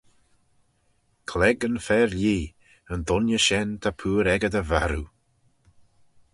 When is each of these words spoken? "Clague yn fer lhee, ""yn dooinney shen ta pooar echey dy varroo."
"Clague 1.31 1.65
yn 1.67 1.77
fer 1.87 2.07
lhee, 2.17 2.49
""yn 2.91 3.01
dooinney 3.07 3.41
shen 3.45 3.69
ta 3.81 3.89
pooar 3.99 4.25
echey 4.33 4.51
dy 4.53 4.61
varroo." 4.69 5.07